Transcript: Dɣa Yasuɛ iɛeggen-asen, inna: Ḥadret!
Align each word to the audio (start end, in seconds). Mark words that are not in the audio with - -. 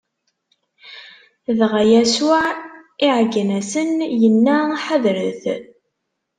Dɣa 1.57 1.81
Yasuɛ 1.91 2.43
iɛeggen-asen, 3.05 3.89
inna: 4.27 4.57
Ḥadret! 4.83 5.43